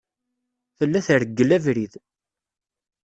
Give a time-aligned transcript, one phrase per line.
[0.77, 1.93] Tella treggel abrid.